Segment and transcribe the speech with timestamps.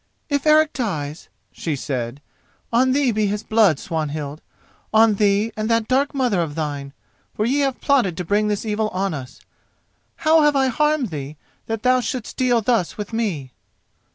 [0.29, 2.21] "If Eric dies," she said,
[2.73, 6.93] "on thee be his blood, Swanhild—on thee and that dark mother of thine,
[7.35, 9.41] for ye have plotted to bring this evil on us.
[10.15, 11.37] How have I harmed thee
[11.67, 13.51] that thou shouldst deal thus with me?"